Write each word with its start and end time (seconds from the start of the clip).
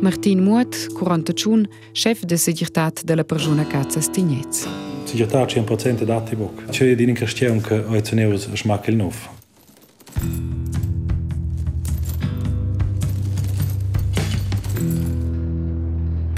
Martin 0.00 0.40
Muat, 0.40 0.72
kuron 0.96 1.20
të 1.20 1.34
qun, 1.42 1.66
shef 1.92 2.22
de 2.24 2.38
se 2.40 2.54
gjirtat 2.56 3.02
dhe 3.04 3.16
lë 3.18 3.24
përgjuna 3.28 3.66
kacës 3.68 4.06
të 4.08 4.22
njec. 4.24 4.60
Se 5.04 5.18
gjirtat 5.18 5.50
që 5.52 5.58
jenë 5.58 5.68
procente 5.68 6.06
dhe 6.08 6.14
atë 6.14 6.30
të 6.30 6.38
buk, 6.40 6.62
që 6.72 6.86
e 6.88 6.94
dinin 6.96 7.18
kështjevën 7.18 7.60
kë 7.66 7.80
ojtë 7.92 8.06
të 8.08 8.16
nevës 8.16 8.46
është 8.48 8.70
ma 8.70 8.78
këllnuf. 8.80 9.18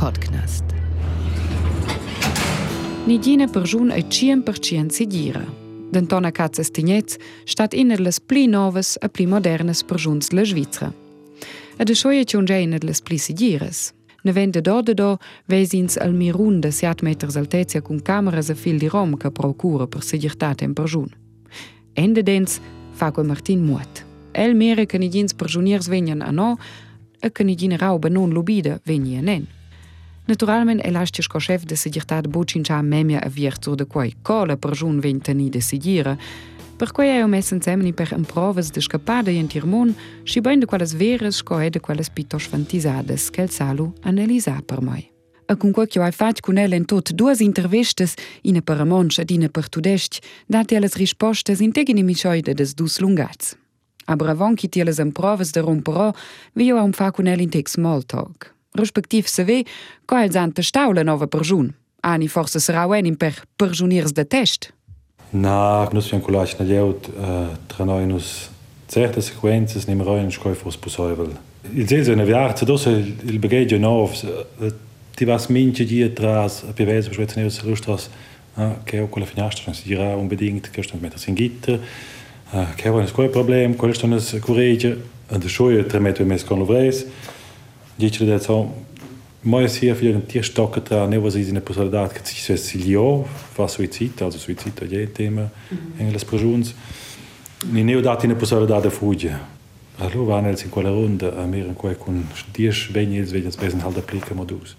Podcast. 0.02 0.74
Një 3.06 3.20
gjine 3.22 3.46
përgjun 3.54 3.94
e 3.94 4.02
qien 4.10 4.42
për 4.42 4.58
qien 4.58 4.90
si 4.90 5.06
gjira. 5.06 5.44
Dëntona 5.94 6.34
kacës 6.34 6.74
të 6.74 6.88
njec, 6.90 7.14
shtat 7.46 7.78
inërlës 7.78 8.18
pli 8.26 8.48
novës 8.50 8.96
e 8.98 9.12
pli 9.12 9.28
modernës 9.30 9.86
përgjunës 9.86 10.34
lë 10.34 10.48
Shvicrë. 10.50 10.90
Do 14.62 14.82
de 14.82 14.94
do 14.94 15.18
vesins 15.46 15.96
al 15.98 16.12
mirun 16.12 16.60
de 16.60 16.70
7 16.70 17.02
meters 17.04 17.36
altezia 17.36 17.80
cun 17.82 18.00
cameras 18.00 18.50
a 18.50 18.54
fil 18.54 18.78
di 18.78 18.88
rom 18.88 19.16
che 19.16 19.30
procura 19.30 19.86
per 19.86 20.02
sigirtat 20.02 20.62
en 20.62 20.74
persun. 20.74 21.08
Ende 21.94 22.22
dens 22.22 22.60
fa 22.92 23.10
quel 23.10 23.26
Martin 23.26 23.64
Muot. 23.64 24.04
El 24.32 24.54
mere 24.54 24.86
che 24.86 24.98
nidins 24.98 25.34
persuniers 25.34 25.88
venien 25.88 26.22
a 26.22 26.30
no 26.30 26.56
e 27.20 27.32
che 27.32 27.44
nidina 27.44 27.76
rauba 27.76 28.08
non 28.08 28.30
lubida 28.30 28.80
venia 28.84 29.20
nen. 29.20 29.61
Naturalment 30.32 30.80
elastisch 30.80 31.28
co 31.28 31.38
chef 31.38 31.66
de 31.68 31.76
segirtat 31.76 32.28
bocincha 32.28 32.82
memia 32.82 33.18
a 33.20 33.28
vier 33.28 33.56
zur 33.60 33.76
de 33.76 33.84
quai 33.84 34.14
cola 34.22 34.56
persun 34.56 35.00
ven 35.00 35.20
teni 35.20 35.50
decidire, 35.50 36.16
per 36.78 36.92
quai 36.92 37.08
eo 37.18 37.26
messen 37.28 37.60
semni 37.60 37.92
per 37.92 38.12
improvas 38.16 38.70
de 38.72 38.80
scapada 38.80 39.30
in 39.30 39.46
tirmon, 39.46 39.92
schi 40.24 40.40
bain 40.40 40.60
de 40.60 40.66
quales 40.66 40.94
veres 40.94 41.42
co 41.42 41.60
e 41.60 41.68
de 41.70 41.80
quales 41.80 42.08
pitos 42.08 42.46
fantisades, 42.46 43.30
quel 43.30 43.50
salu 43.50 43.92
analiza 44.02 44.56
per 44.66 44.80
mai. 44.80 45.04
E 45.44 45.56
con 45.56 45.70
quel 45.70 45.86
che 45.86 46.00
ho 46.00 46.10
fatto 46.10 46.40
con 46.40 46.56
el 46.56 46.72
in 46.72 46.86
tot 46.86 47.12
duas 47.12 47.40
intervistes, 47.40 48.14
ina 48.42 48.62
per 48.62 48.80
a 48.80 48.84
monsch 48.84 49.18
ed 49.18 49.30
ina 49.30 49.48
per 49.48 49.68
tudest, 49.68 50.18
date 50.46 50.76
alles 50.76 50.94
rispostes 50.94 51.60
in 51.60 51.72
tegini 51.72 52.02
michoide 52.02 52.54
des 52.54 52.74
dus 52.74 53.00
lungats. 53.00 53.54
Aber 54.06 54.30
avant 54.30 54.58
che 54.58 54.68
tieles 54.68 54.98
improvas 54.98 55.50
de 55.50 55.60
romperò, 55.60 56.10
vi 56.54 56.64
io 56.64 56.78
am 56.78 56.92
fa 56.92 57.10
con 57.10 57.26
el 57.26 57.40
in 57.40 57.50
tec 57.50 57.68
small 57.68 58.02
talk. 58.06 58.61
Respektiv 58.78 59.28
se 59.28 59.44
ve, 59.44 59.62
co 60.06 60.16
els 60.16 60.36
han 60.36 60.52
testaula 60.52 61.04
nova 61.04 61.26
persun. 61.26 61.72
Ani 62.02 62.28
forse 62.28 62.60
sarà 62.60 62.86
en 62.96 63.16
per 63.16 63.34
persuniers 63.56 64.12
de 64.12 64.24
test. 64.24 64.72
Na, 65.32 65.88
nus 65.92 66.08
fiam 66.08 66.20
culac 66.20 66.58
na 66.58 66.64
lleut 66.64 67.08
uh, 67.08 67.56
tra 67.68 67.84
noi 67.84 68.06
nus 68.06 68.50
certe 68.88 69.20
sequences 69.20 69.86
nim 69.86 70.02
roin 70.02 70.30
scoi 70.30 70.54
fos 70.54 70.76
possibel. 70.76 71.32
Il 71.74 71.88
sel 71.88 72.04
se 72.04 72.14
ne 72.14 72.24
viarza 72.24 72.64
dos 72.64 72.86
il 72.86 73.38
bagaggio 73.38 73.78
nov 73.78 74.12
ti 75.14 75.24
vas 75.24 75.46
mince 75.46 75.84
dia 75.84 76.10
tras 76.10 76.64
a 76.68 76.72
pivese 76.72 77.08
per 77.08 77.14
schwetze 77.14 77.40
neus 77.40 77.62
rustras 77.62 78.08
che 78.84 79.00
ho 79.00 79.08
quella 79.08 79.26
finestra 79.26 79.72
si 79.72 79.84
dirà 79.84 80.16
unbedingt 80.16 80.70
che 80.70 80.82
sto 80.82 80.96
mettere 81.00 81.22
in 81.26 81.34
gitter 81.34 81.80
che 82.74 82.88
ho 82.88 82.96
un 82.96 83.06
scuola 83.06 83.28
problem 83.28 83.76
quello 83.76 83.94
sto 83.94 84.06
nel 84.06 84.22
corregge 84.40 85.00
de 85.28 85.48
schoie 85.48 85.86
tre 85.86 86.00
metri 86.00 86.24
mes 86.24 86.44
con 86.44 86.58
lovres 86.58 87.06
dice 88.02 88.26
da 88.26 88.38
so 88.38 88.74
mai 89.42 89.68
sia 89.68 89.94
für 89.94 90.14
ein 90.14 90.26
Tierstock 90.26 90.84
da 90.84 91.06
ne 91.06 91.22
was 91.22 91.34
ist 91.34 91.50
eine 91.50 91.60
possibilität 91.60 92.12
che 92.12 92.20
si 92.24 92.56
silio 92.56 93.24
fa 93.54 93.68
suicid 93.68 94.20
also 94.22 94.38
suicid 94.38 94.76
è 94.90 95.12
tema 95.12 95.50
in 95.98 96.10
les 96.10 96.24
prejuns 96.24 96.74
ni 97.70 97.82
ne 97.84 98.00
dati 98.00 98.26
eine 98.26 98.34
possibilität 98.34 98.82
de 98.82 98.90
fugge 98.90 99.38
allora 99.98 100.24
va 100.24 100.40
nel 100.40 100.58
in 100.64 100.70
quella 100.70 100.90
ronda 100.90 101.36
a 101.36 101.46
mir 101.46 101.66
in 101.66 101.74
quel 101.74 101.96
con 101.96 102.26
10 102.52 102.92
vegni 102.92 103.24
sveglias 103.24 103.56
besen 103.56 103.82
halt 103.82 103.96
applica 103.96 104.34
modus 104.34 104.76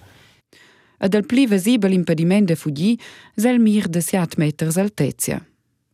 Ed 0.97 1.15
al 1.15 1.25
pli 1.25 1.45
visibel 1.45 1.91
impediment 1.91 2.47
de 2.47 2.55
fuggi 2.55 2.99
sel 3.35 3.59
mir 3.59 3.89
de 3.89 3.99
7 3.99 4.37
meters 4.37 4.77
altezia. 4.77 5.45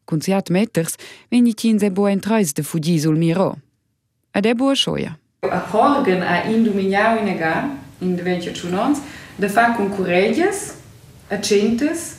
Cun 0.05 0.21
7 0.21 0.51
meters 0.51 0.95
vegni 1.29 1.53
tin 1.53 1.79
se 1.79 1.89
bo 1.89 2.07
entrais 2.07 2.53
de 2.53 2.61
fuggi 2.61 2.99
sul 2.99 3.17
miro. 3.17 3.57
Ed 4.31 4.45
è 4.45 4.53
boa 4.53 4.75
schoia. 4.75 5.18
A 5.41 5.59
porgen 5.59 6.21
a 6.21 6.43
indumignau 6.43 7.17
in 7.17 7.27
ega, 7.27 7.69
in 7.99 8.15
de 8.15 8.23
venture 8.23 8.53
chunons, 8.53 8.99
de 9.35 9.49
fa 9.49 9.73
con 9.75 9.89
coregias, 9.89 10.73
a 11.29 11.37
centes, 11.41 12.15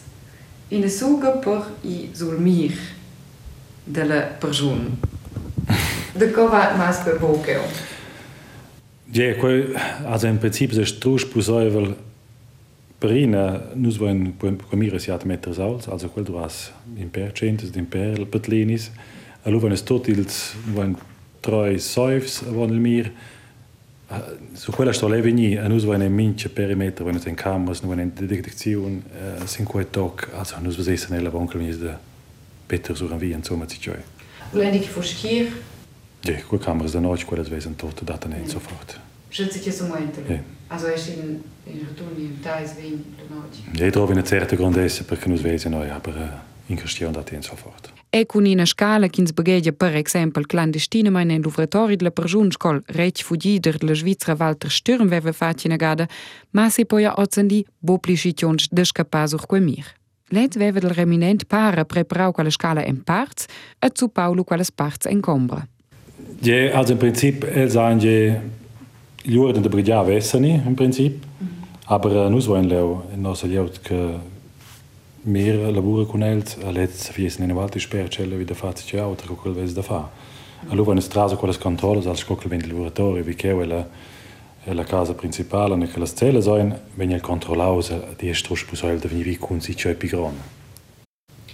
in 0.68 0.84
a 0.84 0.88
suga 0.88 1.30
per 1.30 1.66
i 1.82 2.08
sul 2.12 2.38
mir 2.38 2.72
della 3.84 4.22
persona. 4.40 4.88
De 6.14 6.30
cova 6.30 6.74
mas 6.76 7.02
per 7.04 7.18
bokeo. 7.18 7.62
Ja, 9.12 9.34
quel 9.34 9.76
also 10.06 10.26
im 10.26 10.38
Prinzip 10.38 10.72
se 10.72 10.84
strusch 10.84 11.26
possibel 11.26 11.96
Perina, 13.00 13.60
nus 13.74 13.96
voin 13.96 14.34
comire 14.70 14.98
siat 15.00 15.24
meters 15.24 15.58
alts, 15.58 15.88
also 15.88 16.08
quel 16.08 16.24
du 16.24 16.36
has 16.38 16.70
imper 17.00 17.32
centes 17.34 17.72
d'imper 17.72 18.26
petlinis, 18.30 18.90
a 19.44 19.50
lu 19.50 19.58
voin 19.58 19.76
tot 19.84 20.08
ils 20.08 20.54
voin 20.74 20.94
troi 21.40 21.78
soifs 21.78 22.42
von 22.44 22.70
mir, 22.80 23.10
su 24.54 24.72
quella 24.72 24.92
sto 24.92 25.08
leveni, 25.08 25.56
a 25.56 25.68
nus 25.68 25.84
voin 25.84 26.02
mince 26.12 26.48
perimeter, 26.48 27.02
voin 27.04 27.20
in 27.24 27.34
cameras, 27.34 27.80
voin 27.80 27.98
in 28.00 28.12
detektion, 28.14 29.02
sin 29.44 29.64
quei 29.64 29.86
toc, 29.90 30.28
also 30.36 30.58
nus 30.60 30.76
vas 30.76 30.86
essen 30.88 31.16
ella 31.16 31.30
vonkel 31.30 31.60
mis 31.60 31.78
de 31.78 31.94
Peter 32.66 32.96
sur 32.96 33.12
an 33.12 33.18
vi 33.18 33.32
en 33.32 33.42
sommer 33.44 33.66
ci 33.68 33.78
cioi. 33.80 34.02
Ulendi 34.52 34.78
che 34.80 34.88
foschir, 34.88 35.48
Ja, 36.22 36.34
quei 36.46 36.60
cameras 36.60 36.92
da 36.92 37.00
noche, 37.00 37.24
quelles 37.24 37.48
wesen 37.48 37.76
tot, 37.76 38.02
data 38.04 38.28
ne 38.28 38.42
sofort. 38.46 39.00
schütze 39.30 39.60
che 39.60 39.70
so 39.72 39.86
momento. 39.86 40.20
Ja. 40.28 40.38
Also 40.68 40.86
erst 40.88 41.08
in, 41.08 41.42
in 41.64 41.86
Returni, 41.86 42.24
in 42.24 42.40
Thais, 42.40 42.74
Wien, 42.76 43.02
de 43.16 43.22
noche. 43.34 43.62
Ja, 43.84 43.90
trovo 43.90 44.12
una 44.12 44.22
certa 44.24 44.54
grandezza 44.56 45.04
perché 45.04 45.28
nus 45.28 45.40
wesen 45.42 45.70
noi, 45.70 45.88
aber 45.88 46.42
in 46.66 46.76
questione 46.76 47.12
data 47.12 47.34
en 47.34 47.42
sofort. 47.42 47.92
E 48.12 48.26
cun 48.26 48.44
ina 48.44 48.66
scala 48.66 49.06
ch'ins 49.06 49.30
baghegia 49.32 49.70
per 49.70 49.94
exempel 49.94 50.46
clandestinamente 50.46 51.32
in 51.32 51.42
l'uvratori 51.42 51.94
della 51.94 52.10
persun 52.10 52.50
scol 52.50 52.82
rech 52.86 53.22
fuggider 53.22 53.76
della 53.78 53.94
Svizzera 53.94 54.34
Walter 54.36 54.68
Stürm 54.68 55.06
veva 55.06 55.30
fatg 55.30 55.64
ina 55.64 55.76
gada, 55.76 56.08
ma 56.50 56.68
si 56.68 56.84
poi 56.86 57.04
a 57.04 57.14
ozendi 57.16 57.64
bo 57.78 57.98
pliscitions 57.98 58.66
de 58.68 58.84
scapar 58.84 59.28
sur 59.28 59.46
quel 59.46 59.62
mir. 59.62 59.86
Let 60.30 60.56
veva 60.56 60.80
del 60.80 60.90
reminent 60.90 61.44
para 61.46 61.84
preparau 61.84 62.32
quella 62.32 62.50
scala 62.50 62.82
en 62.82 63.04
parts 63.04 63.46
e 63.78 63.90
zu 63.94 64.08
Paolo 64.08 64.42
quelles 64.42 64.72
parts 64.72 65.06
en 65.06 65.20
combra. 65.20 65.68
Ja, 66.42 66.74
also 66.74 66.92
im 66.92 66.98
Prinzip, 66.98 67.44
el 67.44 67.70
sagen 67.70 68.00
ja, 68.00 68.40
gli 69.22 69.36
ore 69.36 69.60
da 69.60 69.68
brigia 69.68 70.02
vessani, 70.02 70.60
im 70.66 70.74
Prinzip, 70.74 71.22
aber 71.86 72.26
uh, 72.26 72.28
nus 72.30 72.46
voin 72.46 72.66
leu, 72.66 73.02
nos 73.16 73.42
liaut 73.42 73.80
che 73.82 74.18
mehr 75.22 75.56
lavora 75.72 76.06
con 76.06 76.22
els, 76.22 76.56
a 76.64 76.70
letz 76.70 77.10
fiesen 77.12 77.44
in 77.44 77.50
avalti 77.50 77.80
spercelle 77.80 78.36
wie 78.36 78.44
da 78.44 78.54
fazit 78.54 78.92
ja 78.92 79.02
autra 79.02 79.26
co 79.28 79.34
quel 79.34 79.54
ves 79.54 79.72
da 79.72 79.82
fa. 79.82 80.08
Allora 80.68 80.94
ne 80.94 81.00
strasa 81.00 81.36
quelles 81.36 81.58
controlles 81.58 82.06
als 82.06 82.20
scockel 82.20 82.50
vend 82.50 82.62
il 82.62 82.68
lavoratori, 82.68 83.22
vi 83.22 83.34
che 83.34 83.52
la 83.64 83.86
è 84.62 84.74
la 84.74 84.84
casa 84.84 85.14
principale, 85.14 85.74
ne 85.74 85.88
las 85.94 86.12
celle 86.14 86.42
soin, 86.42 86.78
wenn 86.94 87.10
il 87.10 87.20
controllaus 87.20 87.92
di 88.16 88.28
estrus 88.28 88.64
pusoil 88.64 88.98
da 88.98 89.08
veni 89.08 89.22
vi 89.22 89.38
con 89.38 89.60
si 89.60 89.74
c'è 89.74 89.94
pigron. 89.94 90.34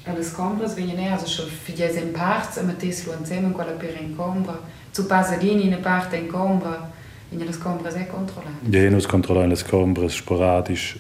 Alles 0.05 0.33
compras 0.33 0.75
vengono 0.75 1.01
ne, 1.01 1.13
also 1.13 1.27
schon 1.27 1.49
für 1.49 1.73
diese 1.73 2.01
in 2.01 2.13
parts, 2.13 2.57
e 2.57 2.63
metteslo 2.63 3.13
insieme 3.19 3.51
quella 3.53 3.73
per 3.73 3.97
in 4.01 4.17
combra, 4.17 4.61
zu 4.91 5.07
Pasadini 5.07 5.67
in 5.67 5.79
parte 5.81 6.17
in 6.17 6.27
combra, 6.27 6.91
in 7.31 7.45
las 7.45 7.59
compras 7.59 7.95
è 7.95 8.07
controllato. 8.07 8.69
Ja, 8.69 8.91
nus 8.91 9.07
controllan 9.07 9.49
las 9.49 9.65
combres 9.65 10.15
sporadisch, 10.15 10.97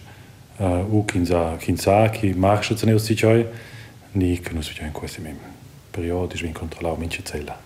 Eh, 0.61 0.95
ukinza 0.95 1.59
hinsaki 1.61 2.35
marsha 2.35 2.75
tsene 2.75 2.95
usichoi 2.95 3.47
ni 4.15 4.39
kanu 4.39 4.63
suchoi 4.63 4.91
kosimim 4.93 5.37
periodi 5.93 6.39
jvin 6.39 6.55
controlau 6.55 6.97
minche 6.97 7.23
cella 7.23 7.59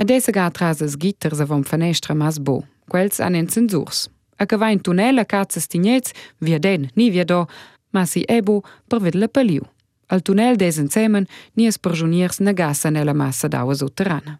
Adessa 0.00 0.32
gatras 0.32 0.82
as 0.82 0.96
gitters 0.96 1.40
avom 1.40 1.64
fenestra 1.64 2.14
mas 2.14 2.38
bo 2.38 2.64
quels 2.90 3.20
an 3.20 3.34
en 3.34 3.46
censurs 3.46 4.08
a 4.38 4.46
cava 4.46 4.70
in 4.70 4.80
tunella 4.80 5.24
cazzas 5.24 5.68
tignez 5.68 6.12
via 6.40 6.58
den 6.58 6.90
ni 6.96 7.10
via 7.10 7.24
do. 7.24 7.46
Ma 7.92 8.06
si 8.06 8.24
ebo 8.28 8.62
per 8.88 9.00
vedla 9.00 9.28
paliu 9.28 9.62
al 10.08 10.20
tunnel 10.20 10.56
desensemen 10.56 11.26
ni 11.56 11.66
es 11.66 11.78
perjuniers 11.78 12.40
negassa 12.40 12.90
nella 12.90 13.14
massa 13.14 13.48
d'aua 13.48 13.74
sotterrana 13.74 14.38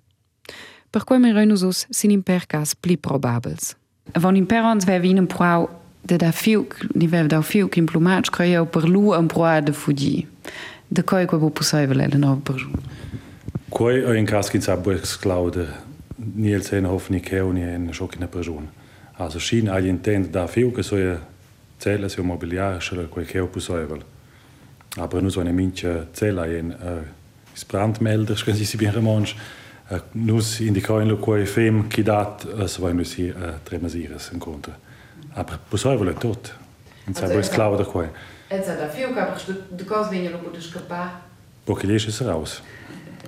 per 0.91 1.05
quem 1.05 1.25
in 1.25 1.35
reunusus 1.35 1.87
sin 1.91 2.11
imper 2.11 2.47
cas 2.47 2.75
pli 2.75 2.97
probabels. 2.97 3.77
Von 4.21 4.37
imperons 4.37 4.85
wer 4.87 5.01
vinem 5.01 5.27
proau 5.27 5.84
de 6.05 6.17
da 6.17 6.33
fiuc, 6.33 6.77
ni 6.95 7.09
vev 7.09 7.27
da 7.27 7.41
fiuc 7.41 7.77
in 7.77 7.85
plumage, 7.85 8.31
creo 8.31 8.65
per 8.65 8.89
lu 8.89 9.13
un 9.13 9.27
prou 9.27 9.61
de 9.61 9.73
fuggi. 9.73 10.27
De 10.89 11.03
coi 11.03 11.27
quo 11.27 11.51
possibile 11.51 12.07
le 12.07 12.19
nova 12.19 12.41
perjun. 12.43 12.73
Quei 13.69 14.03
è 14.03 14.17
in 14.17 14.27
cas 14.27 14.51
kinsa 14.51 14.77
bues 14.77 15.19
claude, 15.19 15.67
ni 16.17 16.53
el 16.53 16.63
sen 16.63 16.85
hoffni 16.85 17.21
keu 17.21 17.53
ni 17.53 17.63
en 17.63 17.89
schockina 17.93 18.27
person. 18.27 18.69
Also 19.17 19.39
schien 19.39 19.69
agli 19.69 19.87
intent 19.87 20.31
da 20.31 20.47
fiu 20.47 20.73
che 20.73 20.83
so 20.83 20.97
cella 21.79 22.09
se 22.09 22.23
mobiliar 22.23 22.83
schele 22.83 23.09
quei 23.09 23.25
keu 23.25 23.49
possibile. 23.49 24.05
Aber 24.97 25.23
nu 25.23 25.29
so 25.29 25.41
eine 25.41 25.53
minche 25.53 26.09
cella 26.13 26.47
in 26.47 26.75
uh, 26.81 27.03
brandmelder, 27.67 28.37
wenn 28.45 28.55
si 28.55 28.65
si 28.65 28.77
bien 28.77 28.93
remanche, 28.93 29.35
nus 30.13 30.61
indicain 30.61 31.09
lo 31.09 31.17
quei 31.17 31.47
fem 31.47 31.89
chi 31.89 32.03
dat 32.03 32.45
uh, 32.45 32.67
so 32.67 32.83
vai 32.83 32.93
nusi 32.93 33.29
uh, 33.29 33.59
tremasires 33.63 34.31
incontra. 34.33 34.79
ampak 35.35 35.61
posojalo 35.71 36.11
je 36.11 36.17
tudi. 36.21 36.51
In 37.07 37.15
se 37.15 37.29
bo 37.33 37.41
izklavo 37.41 37.77
tako 37.77 38.03
je. 38.03 38.11
Edza 38.51 38.77
da 38.77 38.89
filka, 38.89 39.27
ampak 39.27 39.57
do 39.71 39.85
ko 39.85 40.05
zvenjeno 40.09 40.39
budeš 40.45 40.71
kapa? 40.73 41.09
Pokilješ 41.65 42.09
se 42.13 42.25
raus. 42.25 42.61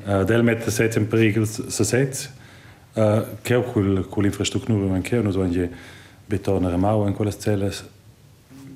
Eh, 0.06 0.24
del 0.24 0.42
med 0.46 0.62
secev 0.70 1.08
prigel 1.10 1.46
sesec, 1.46 2.28
ker 2.94 3.58
eh, 3.58 3.70
kul, 3.72 4.04
kul 4.10 4.28
infrastrukturo 4.28 4.94
in 4.96 5.02
ker 5.02 5.24
nozvan 5.24 5.52
je 5.52 5.68
betona 6.30 6.70
ramao 6.70 7.06
in 7.08 7.14
kolas 7.14 7.38
celes, 7.42 7.82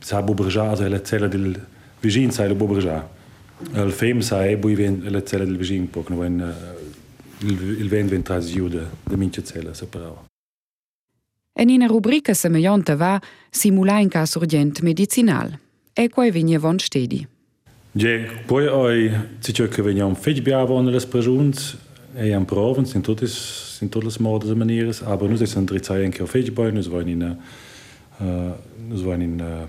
sa 0.03 0.23
bo 0.23 0.35
brža, 0.35 0.75
za 0.77 0.89
le 0.89 0.99
cela 1.05 1.29
del 1.29 1.55
vižin, 2.03 2.33
sa 2.33 2.45
je 2.45 2.55
bo 2.55 2.67
brža. 2.67 3.03
Il 3.77 3.93
film 3.93 4.23
sa 4.23 4.41
je 4.43 4.57
bo 4.57 4.71
iven 4.73 5.03
le 5.07 5.21
cela 5.21 5.45
del 5.45 5.61
vižin, 5.61 5.87
pok, 5.93 6.11
no 6.11 6.25
in 6.25 6.41
eh, 6.41 6.81
il 7.45 7.89
vend 7.89 8.11
ventraz 8.11 8.51
jude, 8.51 8.89
da 9.07 9.17
minče 9.17 9.43
cela 9.43 9.75
se 9.75 9.87
pravo. 9.87 10.30
En 11.61 11.69
ina 11.69 11.87
rubrica 11.87 12.33
semejante 12.33 12.95
va 12.97 13.21
simula 13.51 13.99
in 14.01 14.09
caso 14.09 14.39
urgent 14.39 14.81
medicinal. 14.81 15.59
E 15.93 16.09
quai 16.09 16.31
vegna 16.31 16.59
von 16.59 16.79
stedi. 16.79 17.27
Ja, 17.93 18.09
poi 18.47 18.67
oi 18.67 19.11
si 19.41 19.53
ciò 19.53 19.69
che 19.69 19.83
veniamo 19.83 20.15
fetch 20.15 20.41
biavo 20.41 20.81
nelle 20.81 21.07
pregiuns 21.07 21.77
e 22.15 22.33
am 22.33 22.45
proven 22.45 22.87
sind 22.87 23.05
totes 23.05 23.77
sind 23.77 23.91
totes 23.91 24.17
modes 24.17 24.55
manieres, 24.55 25.03
aber 25.03 25.29
nus 25.29 25.43
es 25.43 25.55
andri 25.57 25.85
zai 25.85 26.05
anche 26.05 26.25
fetch 26.27 26.51
boy 26.51 26.73
nus 26.73 26.87
vain 26.87 27.09
in 27.09 27.37
uh, 28.21 28.53
nus 28.89 29.03
vain 29.03 29.21
in 29.21 29.41
uh, 29.41 29.67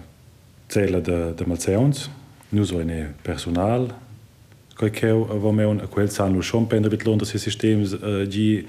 cella 0.68 1.02
de 1.02 1.34
de 1.36 1.46
malzeons, 1.46 2.10
nus 2.50 2.72
vain 2.72 2.90
in 2.90 3.14
personal 3.22 3.94
coi 4.76 4.92
che 4.92 5.14
me 5.52 5.64
un 5.64 5.88
quel 5.90 6.10
san 6.10 6.34
lo 6.34 6.42
schon 6.42 6.68
pender 6.68 6.90
bit 6.90 7.04
londra 7.04 7.26
system 7.26 7.82
uh, 7.82 8.26
gi 8.28 8.66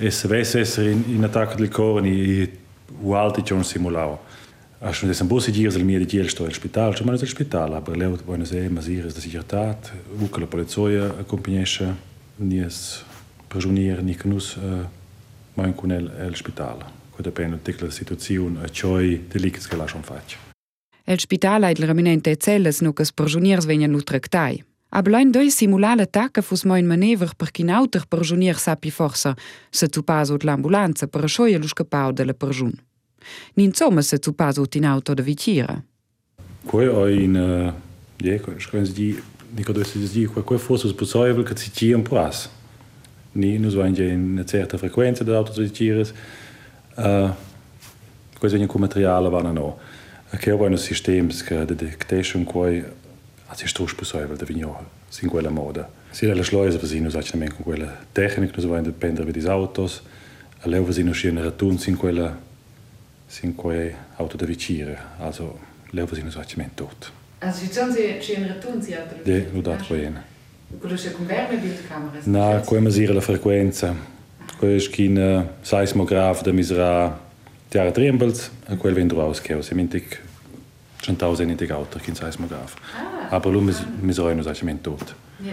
esse 0.00 0.28
vezes 0.28 0.78
in 0.78 1.24
ataque 1.24 1.56
de 1.56 1.68
cor 1.68 2.06
e 2.06 2.50
o 3.02 3.14
alto 3.14 3.42
tinha 3.42 3.58
um 3.58 3.64
simulado. 3.64 4.18
Acho 4.80 5.06
que 5.06 5.14
são 5.14 5.26
boas 5.26 5.52
dias 5.52 5.74
ele 5.74 5.84
me 5.84 5.98
dizia 6.04 6.22
estou 6.22 6.46
no 6.46 6.52
hospital, 6.52 6.96
chama 6.96 7.12
no 7.12 7.20
hospital, 7.20 7.74
a 7.74 7.80
Berleu 7.80 8.16
de 8.16 8.22
Buenos 8.22 8.52
Aires, 8.52 8.86
Iris 8.86 9.14
da 9.14 9.20
Seguridade, 9.20 9.92
o 10.20 10.28
que 10.28 10.42
a 10.42 10.46
polizia 10.46 11.06
acompanha 11.20 11.64
nias 12.38 13.04
prisioneiro 13.48 14.02
ni 14.02 14.14
knus 14.14 14.56
mãe 15.56 15.72
com 15.72 15.90
ele 15.90 16.08
no 16.08 16.30
hospital. 16.30 16.78
Quando 17.10 17.24
depende 17.24 17.56
da 17.56 17.90
situação, 17.90 18.56
a 18.62 18.68
choi 18.72 19.18
delitos 19.28 19.66
que 19.66 19.74
lá 19.74 19.88
são 19.88 20.02
feitos. 20.02 20.36
El 21.04 21.18
spital 21.18 21.64
ha 21.64 21.72
il 21.72 21.86
raminente 21.86 22.36
celas 22.38 22.82
nucas 22.82 23.10
prisioneros 23.12 23.64
venham 23.64 23.90
no 23.90 24.02
tractai. 24.02 24.67
Ablein 24.90 25.32
simulale 25.50 26.06
Tage 26.06 26.42
fus 26.42 26.64
moin 26.64 26.86
Manewech 26.86 27.36
per 27.36 27.50
kinauter 27.52 28.06
per 28.08 28.24
junier 28.24 28.58
sapi 28.58 28.90
forsa, 28.90 29.34
se 29.70 29.88
tu 29.88 30.02
pasot 30.02 30.44
l'ambulanza 30.44 31.06
per 31.06 31.28
schoie 31.28 31.58
luschke 31.58 31.84
paudele 31.84 32.32
per 32.32 32.48
jun. 32.48 32.72
Nin 33.56 33.72
zomme 33.74 34.02
se 34.02 34.18
tu 34.18 34.32
pasot 34.32 34.74
in 34.74 34.84
auto 34.84 35.14
de 35.14 35.22
vitira. 35.22 35.82
Koje 36.66 36.90
o 36.90 37.06
in, 37.08 37.36
je, 38.20 38.40
škojen 38.58 38.86
zdi, 38.86 39.16
nikdo 39.56 39.84
se 39.84 40.06
zdi, 40.06 40.26
koje 40.26 40.56
je 40.56 40.58
fosus 40.58 40.96
pocojevel, 40.96 41.44
kad 41.44 41.58
si 41.58 41.70
čijem 41.70 42.04
plas. 42.04 42.48
Ni, 43.34 43.58
nu 43.58 43.70
zvanj 43.70 44.00
je 44.00 44.12
in 44.12 44.44
certa 44.46 44.78
frekvenza 44.78 45.24
da 45.24 45.36
auto 45.36 45.52
si 45.52 45.74
čires, 45.74 46.12
uh, 46.96 47.30
koje 48.40 48.50
zvanj 48.50 48.62
je 48.62 48.68
ko 48.68 48.78
materijala 48.78 49.28
vana 49.28 49.52
no. 49.52 49.76
Kaj 50.30 50.52
je 50.52 50.56
vojno 50.56 50.76
sistemska 50.76 51.64
detektation, 51.64 52.44
koje 52.44 52.76
je 52.76 52.92
also 53.48 53.64
ist 53.64 53.78
das 53.78 53.94
possibile 53.94 54.36
da 54.36 54.46
vigno 54.46 54.76
in 55.20 55.28
quella 55.28 55.50
moda. 55.50 55.88
Si 56.12 56.26
la 56.26 56.42
schleuse 56.42 56.78
wir 56.80 57.00
nusach 57.00 57.30
con 57.32 57.64
quella 57.64 57.98
tecnica 58.12 58.52
nus 58.56 58.66
vain 58.66 58.84
dependere 58.84 59.32
di 59.32 59.46
autos. 59.46 60.02
A 60.62 60.68
leu 60.68 60.86
wir 60.86 61.04
nus 61.04 61.24
in 61.24 61.38
ratun 61.38 61.78
in 61.86 61.96
quella 61.96 62.36
sin 63.26 63.54
quei 63.54 63.94
auto 64.16 64.36
da 64.36 64.46
vicire. 64.46 64.98
Also 65.18 65.58
leu 65.92 66.06
wir 66.10 66.24
nus 66.24 66.36
ach 66.36 66.54
tot. 66.74 67.12
Also 67.40 67.66
sono 67.70 67.92
se 67.92 68.20
ci 68.20 68.34
in 68.34 68.46
ratun 68.46 68.82
si 68.82 68.94
altro. 68.94 69.18
De, 69.22 69.48
nu 69.52 69.62
dat 69.62 69.86
quena. 69.86 70.22
Quello 70.78 70.94
c'è 70.94 71.12
con 71.12 71.26
bildcamere. 71.26 72.20
Na, 72.24 72.60
quei 72.60 72.80
misura 72.80 73.14
la 73.14 73.20
frequenza. 73.20 73.94
Quei 74.58 74.76
è 74.76 74.80
skin 74.80 75.48
seismograf 75.62 76.42
da 76.42 76.52
misra 76.52 77.26
Tiara 77.68 77.92
Trimbels, 77.92 78.50
quel 78.76 78.94
vendo 78.94 79.20
aus 79.20 79.40
che 79.40 79.62
si 79.62 79.74
mintic 79.74 80.20
centausen 81.00 81.48
in 81.48 81.56
de 81.56 81.72
auto 81.72 81.98
kin 81.98 82.14
seismograf. 82.14 82.74
Ah. 82.94 83.17
Aber 83.30 83.52
lu 83.52 83.60
mis 83.60 83.82
misra 84.02 84.34
nus 84.34 84.46
ach 84.46 84.62
tot. 84.82 85.14
Ja. 85.44 85.52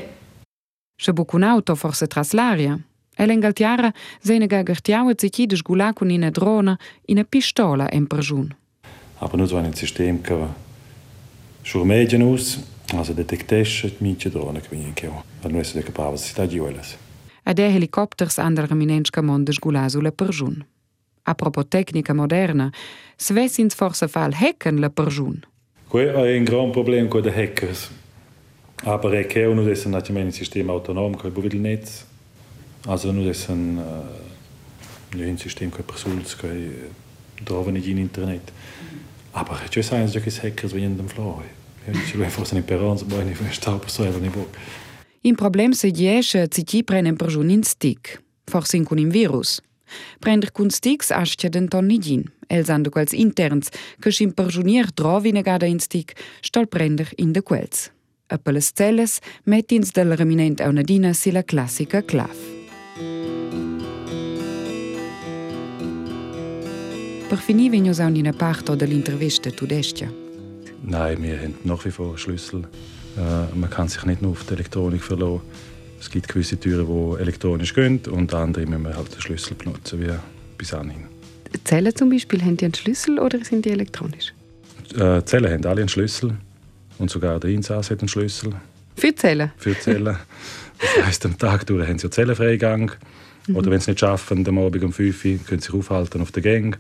Se 1.01 1.13
bucun 1.13 1.43
auto 1.43 1.75
forse 1.75 2.07
traslaria. 2.07 2.79
El 3.17 3.29
engaltiara 3.29 3.91
seine 4.23 4.47
gagartiaua 4.47 5.13
zichi 5.17 5.47
de 5.47 5.55
sgula 5.55 5.93
con 5.93 6.11
ina 6.11 6.31
drona 6.31 6.77
ina 7.07 7.23
pistola 7.23 7.87
en 7.91 8.07
prigion. 8.07 8.53
Aber 9.19 9.37
nus 9.37 9.53
ein 9.53 9.73
System 9.73 10.21
che 10.21 10.47
schurmedian 11.63 12.21
us, 12.21 12.59
also 12.93 13.13
detektesce 13.13 13.95
minche 13.99 14.29
drone 14.29 14.61
che 14.61 14.67
vien 14.69 14.93
che. 14.93 15.09
Al 15.41 15.51
nu 15.51 15.59
essere 15.59 15.83
capace 15.83 16.17
si 16.17 16.29
sta 16.29 16.47
giuelas. 16.47 16.97
Ad 17.43 17.59
e 17.59 17.69
helicopters 17.69 18.37
andar 18.37 18.67
reminenska 18.67 19.21
mon 19.21 19.43
de 19.43 19.51
sgula 19.51 19.89
sulla 19.89 20.11
prigion. 20.11 20.65
A 21.23 21.33
propos 21.33 21.65
tecnica 21.69 22.13
moderna, 22.13 22.71
svessins 23.17 23.75
forse 23.75 24.07
fal 24.07 24.33
hacken 24.33 24.79
la 24.79 24.89
prigion. 24.89 25.43
È 25.99 26.35
un 26.37 26.43
gran 26.43 26.71
problem 26.71 27.07
de 27.21 27.33
hackers. 27.33 27.91
Aber 28.83 29.13
è 29.13 29.25
che 29.25 29.45
uno 29.45 29.63
des 29.63 29.85
naturalmente 29.85 30.29
un 30.29 30.31
sistema 30.31 30.71
autonom 30.73 31.15
che 31.15 31.29
buvidel 31.29 31.59
netz. 31.59 32.05
Also 32.85 33.11
nu 33.11 33.23
des 33.23 33.47
un 33.47 33.77
uh, 33.77 35.17
un 35.17 35.37
sistema 35.37 35.71
che 35.75 35.83
persuls 35.83 36.35
che 36.35 36.89
droven 37.41 37.75
in 37.75 37.97
internet. 37.97 38.51
Aber 39.31 39.67
c'è 39.69 39.81
sai 39.81 40.09
che 40.09 40.19
che 40.19 40.47
hackers 40.47 40.73
vengono 40.73 40.95
dem 40.95 41.07
floor. 41.07 41.43
Ci 42.07 42.15
vuoi 42.15 42.29
forse 42.29 42.55
in 42.55 42.63
perons, 42.63 43.03
poi 43.03 43.23
ne 43.23 43.33
fai 43.33 43.53
sta 43.53 43.77
per 43.77 43.89
so 43.89 44.03
ne 44.03 44.29
book. 44.29 44.57
In 45.21 45.35
problem 45.35 45.71
se 45.71 45.91
diesche 45.91 46.47
zichi 46.49 46.83
prenen 46.83 47.15
prigion 47.15 47.49
in 47.49 47.63
stick. 47.63 48.21
Forse 48.45 48.75
in 48.75 48.83
cun 48.83 48.99
in 48.99 49.09
virus. 49.09 49.61
Prender 50.19 50.51
cun 50.51 50.69
sticks 50.69 51.11
ascia 51.11 51.49
den 51.49 51.67
tonnigin. 51.67 52.25
Els 52.47 52.69
ando 52.69 52.91
quels 52.91 53.13
interns, 53.13 53.71
che 53.99 54.11
schim 54.11 54.31
prigionier 54.33 54.91
drovi 54.93 55.31
negada 55.31 55.65
in 55.65 55.79
stick, 55.79 56.13
stol 56.41 56.67
prender 56.67 57.11
in 57.17 57.33
de 57.33 57.41
quels. 57.41 57.89
A 58.29 58.37
per 58.37 58.53
les 58.53 58.71
celles 58.73 59.19
mettins 59.45 59.91
del 59.93 60.15
reminent 60.17 60.61
a 60.61 60.69
una 60.69 60.81
dina 60.81 61.13
si 61.13 61.31
la 61.31 61.43
classica 61.43 62.01
clav. 62.01 62.35
Per 67.29 67.37
finir 67.41 67.71
vegnos 67.71 67.99
a 67.99 68.07
una 68.07 68.33
parto 68.33 68.75
dell'intervista 68.75 69.49
tudestia. 69.51 70.11
Nein, 70.83 71.23
wir 71.23 71.37
haben 71.41 71.55
nach 71.63 71.83
wie 71.85 71.91
vor 71.91 72.17
Schlüssel. 72.17 72.67
Äh, 73.17 73.55
man 73.55 73.69
kann 73.69 73.87
sich 73.87 74.05
nicht 74.05 74.21
nur 74.21 74.31
auf 74.31 74.43
die 74.43 74.53
Elektronik 74.53 75.01
verlassen. 75.01 75.41
Es 75.99 76.09
gibt 76.09 76.27
gewisse 76.27 76.59
Türen, 76.59 76.87
die 76.87 77.21
elektronisch 77.21 77.73
gehen 77.73 77.99
und 78.09 78.33
andere 78.33 78.65
müssen 78.65 78.83
wir 78.83 78.95
halt 78.95 79.13
den 79.13 79.21
Schlüssel 79.21 79.55
benutzen, 79.55 80.01
wie 80.01 80.11
bis 80.57 80.73
anhin. 80.73 81.05
Zellen 81.63 81.95
zum 81.95 82.09
Beispiel, 82.09 82.41
haben 82.41 82.57
die 82.57 82.65
einen 82.65 82.73
Schlüssel 82.73 83.19
oder 83.19 83.43
sind 83.43 83.65
die 83.65 83.69
elektronisch? 83.71 84.33
Äh, 84.97 85.23
Zellen 85.23 85.51
haben 85.51 85.65
alle 85.65 85.81
einen 85.81 85.89
Schlüssel 85.89 86.35
und 86.97 87.09
sogar 87.09 87.39
der 87.39 87.49
Einsatz 87.49 87.91
hat 87.91 87.99
einen 87.99 88.07
Schlüssel 88.09 88.53
Für 88.95 89.15
Zellen? 89.15 89.51
für 89.57 89.77
Zellen. 89.79 90.17
Das 90.79 91.05
heisst, 91.05 91.25
am 91.25 91.37
Tag 91.37 91.65
durch 91.65 91.87
haben 91.87 91.97
sie 91.99 92.09
Zellenfreigang. 92.09 92.91
Oder 93.53 93.71
wenn 93.71 93.79
sie 93.79 93.91
nicht 93.91 93.99
schaffen, 93.99 94.45
am 94.47 94.57
Abend 94.57 94.83
um 94.83 94.91
5 94.91 95.23
Uhr, 95.25 95.37
können 95.37 95.61
sie 95.61 95.67
sich 95.67 95.73
aufhalten 95.75 96.21
auf 96.21 96.31
der 96.31 96.41
Gang. 96.41 96.77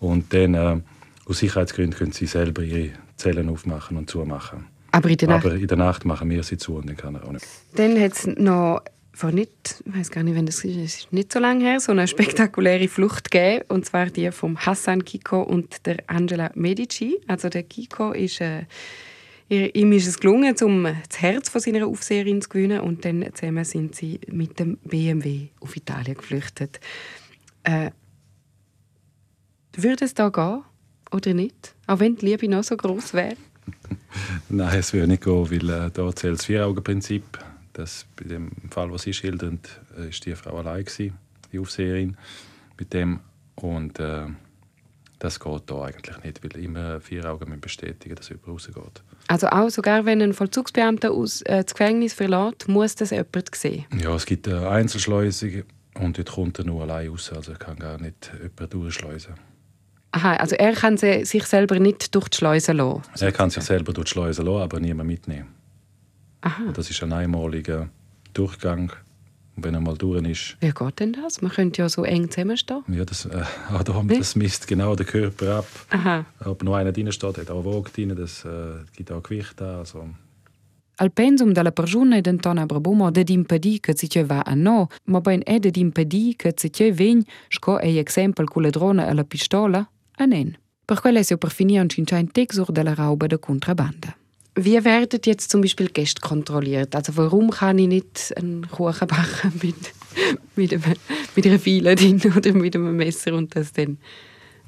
Und 0.00 0.32
dann, 0.34 0.54
äh, 0.54 0.80
aus 1.26 1.38
Sicherheitsgründen, 1.38 1.96
können 1.96 2.12
sie 2.12 2.26
selber 2.26 2.62
ihre 2.62 2.90
Zellen 3.16 3.48
aufmachen 3.48 3.96
und 3.96 4.10
zumachen. 4.10 4.66
Aber 4.92 5.08
in 5.08 5.16
der 5.16 5.28
Nacht? 5.28 5.46
Aber 5.46 5.54
in 5.54 5.66
der 5.66 5.76
Nacht 5.76 6.04
machen 6.04 6.30
wir 6.30 6.42
sie 6.42 6.58
zu 6.58 6.76
und 6.76 6.88
dann 6.88 6.96
kann 6.96 7.14
er 7.14 7.24
auch 7.24 7.32
nicht. 7.32 7.46
Dann 7.74 7.98
hat 7.98 8.12
es 8.12 8.26
noch 8.26 8.82
vor 9.14 9.30
nicht, 9.30 9.82
ich 9.84 9.94
weiß 9.94 10.10
gar 10.10 10.22
nicht, 10.22 10.34
wenn 10.34 10.46
das 10.46 10.64
ist, 10.64 10.76
es 10.76 10.96
ist 10.96 11.12
nicht 11.12 11.32
so 11.32 11.38
lange 11.38 11.64
her, 11.64 11.80
so 11.80 11.92
eine 11.92 12.06
spektakuläre 12.06 12.88
Flucht 12.88 13.30
gegeben, 13.30 13.64
und 13.68 13.84
zwar 13.84 14.06
die 14.06 14.30
vom 14.32 14.58
Hassan 14.58 15.04
Kiko 15.04 15.42
und 15.42 15.86
der 15.86 15.98
Angela 16.06 16.50
Medici. 16.54 17.20
Also 17.26 17.48
der 17.48 17.62
Kiko 17.62 18.12
ist, 18.12 18.40
äh, 18.40 18.64
ihm 19.48 19.92
ist 19.92 20.06
es 20.06 20.18
gelungen, 20.18 20.54
um 20.62 20.84
das 20.84 21.20
Herz 21.20 21.50
von 21.50 21.60
seiner 21.60 21.86
Aufseherin 21.86 22.40
zu 22.40 22.48
gewinnen, 22.48 22.80
und 22.80 23.04
dann 23.04 23.26
zusammen 23.34 23.64
sind 23.64 23.94
sie 23.94 24.20
mit 24.28 24.58
dem 24.58 24.78
BMW 24.78 25.48
auf 25.60 25.76
Italien 25.76 26.16
geflüchtet. 26.16 26.80
Äh, 27.64 27.90
würde 29.76 30.04
es 30.04 30.14
da 30.14 30.30
gehen 30.30 30.62
oder 31.10 31.34
nicht? 31.34 31.74
Auch 31.86 32.00
wenn 32.00 32.16
die 32.16 32.26
Liebe 32.26 32.48
noch 32.48 32.64
so 32.64 32.76
groß 32.76 33.14
wäre? 33.14 33.36
Nein, 34.54 34.78
es 34.78 34.92
würde 34.92 35.08
nicht 35.08 35.24
gehen, 35.24 35.50
weil 35.50 35.70
äh, 35.70 35.90
da 35.90 36.14
zählt 36.14 36.38
das 36.38 36.44
Vier-Augen-Prinzip. 36.44 37.24
Das, 37.72 38.04
bei 38.16 38.24
dem 38.28 38.50
Fall, 38.68 38.92
was 38.92 39.02
Sie 39.02 39.14
schildern, 39.14 39.60
äh, 39.98 40.10
ist 40.10 40.26
die 40.26 40.34
Frau 40.34 40.58
allein 40.58 40.84
gewesen, 40.84 41.16
die 41.50 41.58
Aufseherin 41.58 42.18
mit 42.78 42.92
dem. 42.92 43.20
Und 43.54 43.98
äh, 43.98 44.26
das 45.18 45.40
geht 45.40 45.62
da 45.68 45.84
eigentlich 45.84 46.22
nicht, 46.22 46.44
weil 46.44 46.62
immer 46.62 47.00
vier 47.00 47.24
Augen 47.24 47.48
müssen 47.48 47.62
bestätigen, 47.62 48.14
dass 48.14 48.28
jemand 48.28 48.48
rausgeht. 48.48 49.02
Also 49.28 49.46
auch 49.46 49.70
sogar 49.70 50.04
wenn 50.04 50.20
ein 50.20 50.34
Vollzugsbeamter 50.34 51.12
aus, 51.12 51.40
äh, 51.42 51.62
das 51.64 51.72
Gefängnis 51.72 52.12
verlässt, 52.12 52.68
muss 52.68 52.94
das 52.94 53.08
jemand 53.08 53.54
sehen. 53.54 53.86
Ja, 53.98 54.14
es 54.14 54.26
gibt 54.26 54.48
eine 54.48 54.68
Einzelschleusung 54.68 55.62
und 55.94 56.18
dort 56.18 56.30
kommt 56.30 56.58
er 56.58 56.66
nur 56.66 56.82
allein 56.82 57.08
raus, 57.08 57.32
also 57.34 57.54
kann 57.54 57.78
gar 57.78 57.98
nicht 57.98 58.30
jemand 58.38 58.74
durchschleusen. 58.74 59.32
Aha, 60.12 60.36
also 60.36 60.56
er 60.56 60.74
kann 60.74 60.98
sich 60.98 61.44
selber 61.44 61.78
nicht 61.78 62.14
durch 62.14 62.28
die 62.28 62.36
Schleuse 62.36 62.72
lassen? 62.72 63.02
Er 63.18 63.32
kann 63.32 63.50
sich 63.50 63.62
selber 63.62 63.92
durch 63.92 64.06
die 64.06 64.10
Schleuse 64.12 64.42
lassen, 64.42 64.62
aber 64.62 64.78
niemand 64.78 65.08
mitnehmen. 65.08 65.48
Aha. 66.42 66.72
Das 66.74 66.90
ist 66.90 67.02
ein 67.02 67.12
einmaliger 67.12 67.88
Durchgang. 68.34 68.92
Und 69.56 69.64
wenn 69.64 69.74
er 69.74 69.80
mal 69.80 69.96
durch 69.96 70.22
ist... 70.26 70.56
Wie 70.60 70.70
geht 70.70 71.00
denn 71.00 71.12
das? 71.12 71.42
Man 71.42 71.50
könnte 71.50 71.82
ja 71.82 71.88
so 71.88 72.04
eng 72.04 72.30
zusammenstehen. 72.30 72.82
Ja, 72.88 73.04
das, 73.04 73.26
äh, 73.26 73.42
Adam, 73.70 74.08
das 74.08 74.34
misst 74.34 74.66
genau 74.66 74.96
den 74.96 75.06
Körper 75.06 75.58
ab. 75.58 75.66
Aha. 75.90 76.24
Ob 76.44 76.62
noch 76.62 76.74
einer 76.74 76.92
drin 76.92 77.12
steht, 77.12 77.38
hat 77.38 77.50
auch 77.50 77.64
Waage 77.64 77.90
drin, 77.90 78.16
das 78.16 78.44
äh, 78.44 78.48
gibt 78.96 79.12
auch 79.12 79.22
Gewicht 79.22 79.60
an. 79.60 79.76
Also. 79.76 80.08
Al 80.96 81.10
pensum 81.10 81.52
della 81.52 81.70
persona 81.70 82.20
d'entona 82.20 82.66
brabomo 82.66 83.10
de 83.10 83.24
d'impedir 83.24 83.80
che 83.80 83.96
si 83.96 84.08
va 84.22 84.42
a 84.42 84.54
no, 84.54 84.88
ma 85.06 85.20
ben 85.20 85.42
è 85.44 85.58
de 85.58 85.70
d'impedir 85.70 86.36
che 86.36 86.54
si 86.56 86.90
vegn, 86.92 87.22
sco 87.48 87.78
è 87.78 87.88
exempel 87.96 88.48
cu 88.48 88.60
la 88.60 88.70
drona 88.70 89.08
e 89.08 89.14
la 89.14 89.24
pistola, 89.24 89.88
a 90.22 90.26
nen. 90.26 90.56
Per 90.84 91.00
quello 91.00 91.18
è 91.18 91.36
per 91.36 91.50
finire 91.50 91.82
un 91.82 91.88
cincein 91.88 92.30
texur 92.30 92.72
della 92.72 92.94
rauba 92.94 93.26
de 93.26 93.38
contrabanda. 93.38 94.16
Wie 94.54 94.84
werden 94.84 95.20
jetzt 95.24 95.50
zum 95.50 95.62
Beispiel 95.62 95.88
Gäste 95.90 96.20
kontrolliert? 96.20 96.94
Also 96.94 97.16
warum 97.16 97.50
kann 97.50 97.78
ich 97.78 97.88
nicht 97.88 98.34
einen 98.36 98.68
Kuchen 98.68 99.08
backen 99.08 99.52
mit, 99.62 99.74
mit, 100.56 100.72
einem, 100.72 100.96
mit 101.34 101.46
einer 101.46 101.58
Fiele 101.58 101.94
drin 101.94 102.20
oder 102.36 102.52
mit 102.52 102.76
einem 102.76 102.94
Messer 102.94 103.32
und 103.32 103.56
das 103.56 103.72
dann 103.72 103.96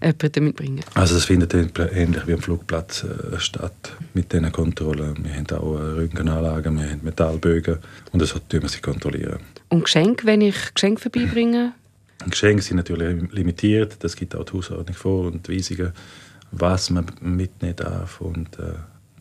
jemanden 0.03 0.45
mitbringen? 0.45 0.85
Also 0.95 1.17
das 1.17 1.27
findet 1.27 1.53
ähnlich 1.53 2.27
wie 2.27 2.33
am 2.33 2.41
Flugplatz 2.41 3.05
äh, 3.05 3.39
statt 3.39 3.93
mit 4.15 4.33
diesen 4.33 4.51
Kontrollen. 4.53 5.23
Wir 5.23 5.35
haben 5.35 5.51
auch 5.51 5.79
Röntgenanlagen, 5.79 6.79
wir 6.79 6.91
haben 6.91 7.01
Metallbögen 7.03 7.79
und 8.13 8.23
das 8.23 8.33
tun 8.33 8.63
wir 8.63 8.69
sie 8.71 8.81
kontrollieren. 8.81 9.41
Und 9.69 9.85
Geschenke, 9.85 10.27
wenn 10.27 10.41
ich 10.41 10.73
Geschenke 10.73 11.03
vorbeibringe? 11.03 11.75
Geschenke 12.31 12.63
sind 12.63 12.77
natürlich 12.77 13.33
limitiert, 13.33 13.97
das 14.01 14.17
gibt 14.17 14.35
auch 14.35 14.45
die 14.45 14.53
Hausordnung 14.53 14.97
vor 14.97 15.27
und 15.27 15.47
die 15.47 15.57
Weisungen, 15.57 15.93
was 16.51 16.91
man 16.91 17.07
mitnehmen 17.21 17.77
darf 17.77 18.21
und 18.21 18.59
äh, 18.59 18.75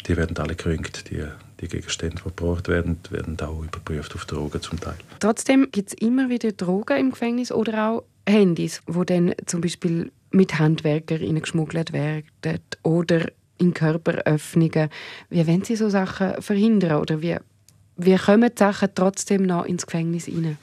die 0.07 0.17
werden 0.17 0.38
alle 0.38 0.55
gerüngt, 0.55 1.10
die, 1.10 1.24
die 1.62 1.67
Gegenstände, 1.67 2.17
die 2.17 2.24
gebraucht 2.24 2.67
werden, 2.67 3.00
werden 3.10 3.39
auch 3.39 3.63
überprüft 3.63 4.13
auf 4.15 4.25
Drogen 4.25 4.62
zum 4.62 4.79
Teil. 4.79 4.95
Trotzdem 5.19 5.69
gibt 5.72 5.89
es 5.89 5.93
immer 5.93 6.29
wieder 6.29 6.51
Drogen 6.51 6.98
im 6.98 7.12
Gefängnis 7.12 7.51
oder 7.51 7.89
auch 7.89 8.03
Handys, 8.27 8.81
wo 8.86 9.03
dann 9.03 9.33
zum 9.45 9.62
Beispiel 9.62 10.12
mit 10.31 10.60
Handwerkern 10.60 11.39
geschmuggelt 11.39 11.93
werden 11.93 12.24
oder 12.83 13.27
in 13.57 13.74
Körperöffnungen. 13.74 14.89
Wie 15.29 15.48
wollen 15.48 15.63
Sie 15.63 15.75
so 15.75 15.89
Sachen 15.89 16.41
verhindern 16.41 17.01
oder 17.01 17.22
wie, 17.22 17.38
wie 17.98 18.15
kommen 18.17 18.50
die 18.50 18.60
Sachen 18.60 18.89
trotzdem 18.93 19.43
noch 19.43 19.65
ins 19.65 19.86
Gefängnis 19.86 20.27
rein? 20.27 20.57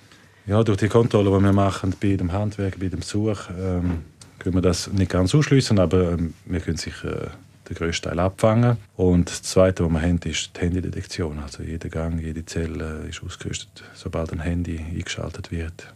Ja, 0.47 0.63
durch 0.65 0.79
die 0.79 0.89
Kontrolle, 0.89 1.31
die 1.31 1.45
wir 1.45 1.53
machen 1.53 1.95
bei 2.01 2.17
dem 2.17 2.33
Handwerk, 2.33 2.79
bei 2.81 2.89
dem 2.89 3.01
Besuch, 3.01 3.39
ähm, 3.51 4.03
können 4.39 4.55
wir 4.55 4.63
das 4.63 4.91
nicht 4.93 5.11
ganz 5.11 5.35
ausschließen, 5.35 5.79
aber 5.79 6.13
ähm, 6.13 6.35
wir 6.47 6.61
können 6.61 6.79
sicher 6.79 7.27
äh, 7.27 7.29
den 7.69 7.77
grössten 7.77 8.09
Teil 8.09 8.19
abfangen. 8.19 8.77
Und 8.97 9.31
das 9.31 9.43
Zweite, 9.43 9.85
was 9.85 9.93
wir 9.93 10.03
haben, 10.03 10.21
ist 10.25 10.57
die 10.57 10.61
Handydetektion. 10.61 11.39
Also 11.39 11.63
jeder 11.63 11.89
Gang, 11.89 12.21
jede 12.21 12.45
Zelle 12.45 13.05
ist 13.09 13.23
ausgerüstet. 13.23 13.85
Sobald 13.95 14.33
ein 14.33 14.41
Handy 14.41 14.79
eingeschaltet 14.79 15.51
wird, 15.51 15.93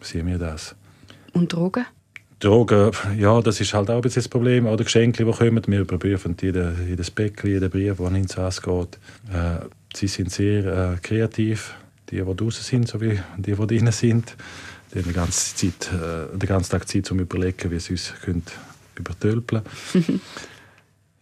sehen 0.00 0.26
wir 0.26 0.38
das. 0.38 0.74
Und 1.32 1.52
Drogen? 1.52 1.86
Drogen, 2.40 2.90
ja, 3.16 3.40
das 3.40 3.60
ist 3.60 3.72
halt 3.74 3.90
auch 3.90 3.96
ein 3.96 4.00
bisschen 4.00 4.22
das 4.22 4.28
Problem. 4.28 4.66
Oder 4.66 4.84
Geschenke, 4.84 5.24
die 5.24 5.30
kommen. 5.30 5.62
Wir 5.66 5.80
überprüfen 5.80 6.36
jeden, 6.40 6.88
jedes 6.88 7.10
Päckchen, 7.10 7.50
jeden 7.50 7.70
Brief, 7.70 7.96
der 7.96 8.06
an 8.06 8.16
uns 8.16 8.62
geht. 8.62 8.98
Äh, 9.32 9.66
sie 9.94 10.08
sind 10.08 10.30
sehr 10.30 10.94
äh, 10.94 10.96
kreativ. 11.00 11.74
Die, 12.10 12.22
die 12.22 12.36
draußen 12.36 12.62
sind, 12.62 12.88
sowie 12.88 13.20
die, 13.36 13.54
die 13.54 13.66
drinnen 13.66 13.92
sind. 13.92 14.36
Die 14.92 14.98
haben 14.98 15.08
die 15.08 15.12
ganze 15.12 15.56
Zeit, 15.56 15.90
äh, 15.92 16.36
den 16.36 16.48
ganzen 16.48 16.70
Tag 16.70 16.88
Zeit, 16.88 17.10
um 17.10 17.18
zu 17.18 17.24
überlegen, 17.24 17.70
wie 17.70 17.78
sie 17.78 17.94
uns 17.94 18.12
übertölpeln 18.96 19.62
können. 19.92 20.20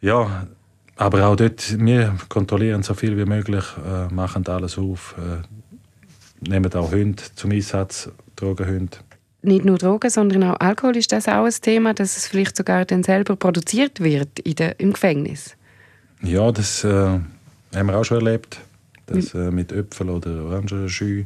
Ja, 0.03 0.49
aber 0.97 1.29
auch 1.29 1.37
dort, 1.37 1.79
wir 1.79 2.17
kontrollieren 2.29 2.83
so 2.83 2.95
viel 2.95 3.17
wie 3.17 3.25
möglich, 3.25 3.65
äh, 3.87 4.12
machen 4.12 4.45
alles 4.49 4.77
auf, 4.77 5.15
äh, 5.17 6.49
nehmen 6.49 6.75
auch 6.75 6.91
Hunde 6.91 7.23
zum 7.37 7.53
Einsatz, 7.53 8.11
Drogenhunde. 8.35 8.99
Nicht 9.43 9.65
nur 9.65 9.79
Drogen, 9.79 10.11
sondern 10.11 10.43
auch 10.43 10.61
Alkohol 10.61 10.97
ist 10.97 11.12
das 11.12 11.29
auch 11.29 11.45
ein 11.45 11.55
Thema, 11.61 11.95
dass 11.95 12.17
es 12.17 12.27
vielleicht 12.27 12.57
sogar 12.57 12.85
dann 12.85 13.05
selber 13.05 13.37
produziert 13.37 14.01
wird 14.01 14.41
in 14.41 14.57
der, 14.57 14.79
im 14.81 14.93
Gefängnis. 14.93 15.57
Ja, 16.21 16.51
das 16.51 16.83
äh, 16.83 16.89
haben 16.91 17.87
wir 17.87 17.97
auch 17.97 18.05
schon 18.05 18.19
erlebt, 18.25 18.61
dass 19.12 19.35
äh, 19.35 19.50
mit 19.50 19.73
Äpfel 19.73 20.11
oder 20.11 20.45
Orangenschü 20.45 21.25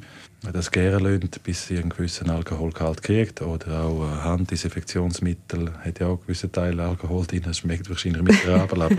das 0.52 0.70
gären 0.70 1.02
lässt, 1.02 1.42
bis 1.42 1.66
sie 1.66 1.78
einen 1.78 1.90
gewissen 1.90 2.30
Alkoholgehalt 2.30 3.02
kriegt. 3.02 3.42
Oder 3.42 3.82
auch 3.82 4.04
äh, 4.04 4.22
Handdesinfektionsmittel 4.22 5.72
hat 5.84 6.00
ja 6.00 6.08
auch 6.08 6.20
gewisse 6.20 6.50
Teile 6.50 6.84
Alkohol 6.84 7.26
drin. 7.26 7.42
Das 7.44 7.58
schmeckt 7.58 7.88
wahrscheinlich 7.88 8.22
miserabel, 8.22 8.82
aber 8.82 8.96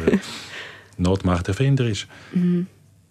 Not 0.97 1.25
macht 1.25 1.47
erfinderisch. 1.47 2.07
Mhm. 2.33 2.67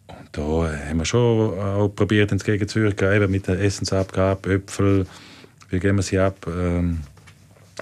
Und 0.09 0.28
da 0.33 0.42
haben 0.42 0.99
wir 0.99 1.04
schon 1.04 1.59
auch 1.59 1.88
probiert, 1.88 2.33
entgegenzuwirken, 2.33 3.12
eben 3.12 3.30
mit 3.30 3.47
der 3.49 3.61
Essensabgabe, 3.61 4.54
Äpfel, 4.54 5.06
wie 5.71 5.80
geben 5.80 5.99
wir 5.99 6.02
sie 6.02 6.18
ab, 6.18 6.47
ähm, 6.47 7.00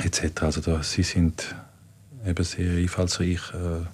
etc. 0.02 0.42
Also 0.42 0.60
da, 0.60 0.82
sie 0.82 1.02
sind 1.02 1.54
eben 2.26 2.44
sehr 2.44 2.78
einfallsreich 2.78 3.40
äh, 3.52 3.86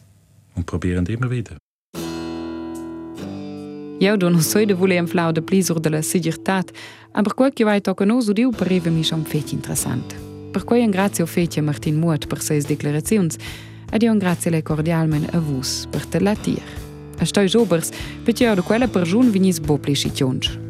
und 0.55 0.67
probieren 0.67 1.07
immer 1.07 1.31
wieder. 1.31 1.57
Eu 4.01 4.17
non 4.17 4.41
so 4.41 4.65
de 4.65 4.73
voler 4.73 4.99
inflau 4.99 5.31
de 5.31 5.43
plisur 5.43 5.79
de 5.79 5.91
la 5.91 6.01
seguretat, 6.01 6.73
aber 7.13 7.35
quel 7.35 7.53
che 7.53 7.65
vai 7.65 7.83
tocca 7.83 8.07
nos 8.07 8.29
udiu 8.29 8.51
pareva 8.51 8.91
mi 8.91 9.03
schon 9.05 9.25
fet 9.25 9.53
interessant. 9.53 10.15
Per 10.53 10.65
quei 10.65 10.85
un 10.85 10.91
grazie 10.91 11.23
o 11.23 11.27
fetje 11.27 11.61
Martin 11.61 11.99
Muot 11.99 12.27
per 12.27 12.41
ses 12.41 12.65
declarazions, 12.65 13.37
ed 13.93 14.03
io 14.03 14.11
un 14.11 14.19
grazie 14.19 14.51
le 14.51 14.63
cordialmen 14.63 15.29
a 15.33 15.39
vus 15.39 15.87
per 15.91 16.07
te 16.07 16.19
la 16.19 16.35
tir. 16.35 16.65
A 17.19 17.27
stoi 17.27 17.47
jobers, 17.47 17.91
per 18.25 18.41
io 18.41 18.55
de 18.55 18.63
quella 18.63 18.89
perjun 18.89 19.31
vinis 19.31 19.61
bo 19.61 19.77
plescitions. 19.77 20.70